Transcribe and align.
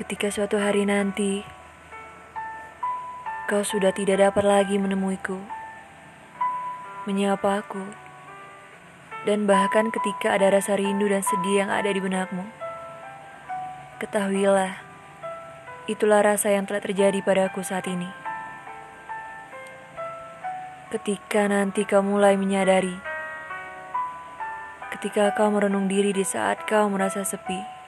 Ketika 0.00 0.32
suatu 0.32 0.56
hari 0.56 0.88
nanti 0.88 1.44
kau 3.44 3.60
sudah 3.60 3.92
tidak 3.92 4.24
dapat 4.24 4.48
lagi 4.48 4.80
menemuiku, 4.80 5.36
menyapa 7.04 7.60
aku, 7.60 7.84
dan 9.28 9.44
bahkan 9.44 9.92
ketika 9.92 10.40
ada 10.40 10.56
rasa 10.56 10.80
rindu 10.80 11.04
dan 11.04 11.20
sedih 11.20 11.60
yang 11.60 11.68
ada 11.68 11.92
di 11.92 12.00
benakmu, 12.00 12.48
ketahuilah, 14.00 14.80
itulah 15.84 16.24
rasa 16.24 16.48
yang 16.48 16.64
telah 16.64 16.80
terjadi 16.80 17.20
padaku 17.20 17.60
saat 17.60 17.84
ini. 17.84 18.08
Ketika 20.88 21.44
nanti 21.44 21.84
kau 21.84 22.00
mulai 22.00 22.40
menyadari, 22.40 22.96
ketika 24.96 25.36
kau 25.36 25.52
merenung 25.52 25.92
diri 25.92 26.16
di 26.16 26.24
saat 26.24 26.64
kau 26.64 26.88
merasa 26.88 27.20
sepi, 27.20 27.79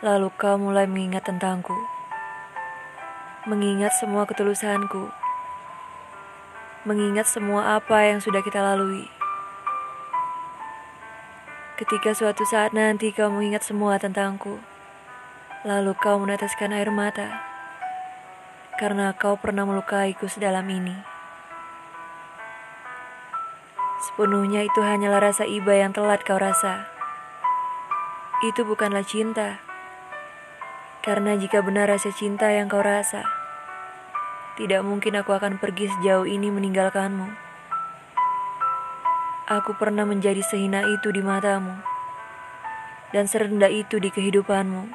lalu 0.00 0.32
kau 0.40 0.56
mulai 0.56 0.88
mengingat 0.88 1.28
tentangku, 1.28 1.76
mengingat 3.44 3.92
semua 4.00 4.24
ketulusanku, 4.24 5.12
mengingat 6.88 7.28
semua 7.28 7.76
apa 7.76 8.08
yang 8.08 8.16
sudah 8.24 8.40
kita 8.40 8.64
lalui. 8.64 9.12
Ketika 11.76 12.16
suatu 12.16 12.48
saat 12.48 12.72
nanti 12.72 13.12
kau 13.12 13.28
mengingat 13.28 13.60
semua 13.60 14.00
tentangku, 14.00 14.56
lalu 15.68 15.92
kau 16.00 16.16
meneteskan 16.16 16.72
air 16.72 16.88
mata 16.88 17.44
karena 18.80 19.12
kau 19.12 19.36
pernah 19.36 19.68
melukaiku 19.68 20.24
sedalam 20.24 20.64
ini. 20.64 20.96
Sepenuhnya 24.00 24.64
itu 24.64 24.80
hanyalah 24.80 25.28
rasa 25.28 25.44
iba 25.44 25.76
yang 25.76 25.92
telat 25.92 26.24
kau 26.24 26.40
rasa. 26.40 26.88
Itu 28.40 28.64
bukanlah 28.64 29.04
cinta. 29.04 29.69
Karena 31.00 31.32
jika 31.32 31.64
benar 31.64 31.88
rasa 31.88 32.12
cinta 32.12 32.52
yang 32.52 32.68
kau 32.68 32.84
rasa, 32.84 33.24
tidak 34.60 34.84
mungkin 34.84 35.16
aku 35.16 35.32
akan 35.32 35.56
pergi 35.56 35.88
sejauh 35.88 36.28
ini 36.28 36.52
meninggalkanmu. 36.52 37.24
Aku 39.48 39.72
pernah 39.80 40.04
menjadi 40.04 40.44
sehina 40.44 40.84
itu 40.84 41.08
di 41.08 41.24
matamu, 41.24 41.80
dan 43.16 43.24
serendah 43.24 43.72
itu 43.72 43.96
di 43.96 44.12
kehidupanmu. 44.12 44.92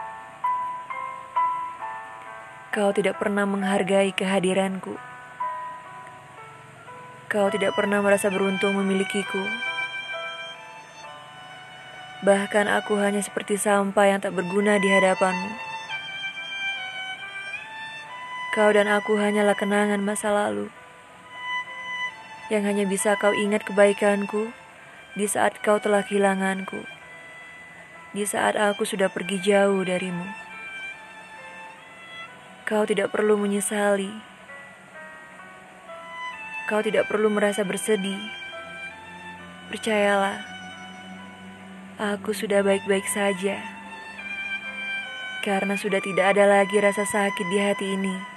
Kau 2.69 2.93
tidak 2.93 3.17
pernah 3.17 3.49
menghargai 3.49 4.13
kehadiranku. 4.13 5.01
Kau 7.33 7.49
tidak 7.49 7.73
pernah 7.73 8.05
merasa 8.05 8.29
beruntung 8.29 8.77
memilikiku. 8.77 9.41
Bahkan 12.21 12.69
aku 12.69 13.01
hanya 13.01 13.25
seperti 13.25 13.57
sampah 13.57 14.05
yang 14.05 14.21
tak 14.21 14.37
berguna 14.37 14.77
di 14.77 14.93
hadapanmu. 14.93 15.74
Kau 18.55 18.71
dan 18.71 18.87
aku 18.87 19.19
hanyalah 19.19 19.51
kenangan 19.51 19.99
masa 19.99 20.31
lalu 20.31 20.71
yang 22.47 22.63
hanya 22.63 22.87
bisa 22.87 23.19
kau 23.19 23.35
ingat 23.35 23.67
kebaikanku 23.67 24.55
di 25.19 25.27
saat 25.27 25.59
kau 25.59 25.81
telah 25.81 26.07
kehilanganku, 26.07 26.87
di 28.15 28.23
saat 28.23 28.55
aku 28.55 28.87
sudah 28.87 29.11
pergi 29.11 29.43
jauh 29.43 29.83
darimu. 29.83 30.23
Kau 32.63 32.87
tidak 32.87 33.11
perlu 33.11 33.35
menyesali 33.37 34.35
Kau 36.65 36.81
tidak 36.81 37.05
perlu 37.05 37.29
merasa 37.29 37.61
bersedih. 37.61 38.17
Percayalah, 39.69 40.41
aku 42.01 42.33
sudah 42.33 42.65
baik-baik 42.65 43.05
saja. 43.05 43.61
Karena 45.45 45.77
sudah 45.77 46.01
tidak 46.01 46.33
ada 46.33 46.49
lagi 46.49 46.81
rasa 46.81 47.05
sakit 47.05 47.45
di 47.53 47.61
hati 47.61 47.93
ini. 47.93 48.34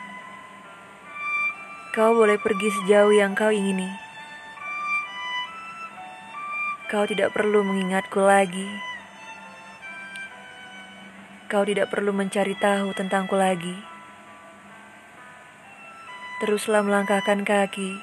Kau 1.89 2.13
boleh 2.13 2.37
pergi 2.37 2.69
sejauh 2.69 3.17
yang 3.17 3.33
kau 3.33 3.49
ingini. 3.49 3.89
Kau 6.93 7.09
tidak 7.09 7.33
perlu 7.33 7.65
mengingatku 7.65 8.21
lagi. 8.21 8.69
Kau 11.49 11.65
tidak 11.65 11.89
perlu 11.89 12.13
mencari 12.13 12.53
tahu 12.61 12.93
tentangku 12.93 13.41
lagi. 13.41 13.73
Teruslah 16.45 16.85
melangkahkan 16.85 17.41
kaki 17.43 17.97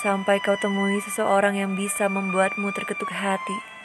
sampai 0.00 0.38
kau 0.38 0.54
temui 0.56 1.02
seseorang 1.04 1.58
yang 1.58 1.76
bisa 1.76 2.08
membuatmu 2.08 2.72
terketuk 2.72 3.12
hati. 3.12 3.77